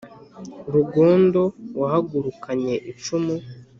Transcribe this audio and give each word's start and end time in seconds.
rugondo 0.73 1.41
wahagurukanye 1.79 2.73
icumu 2.91 3.35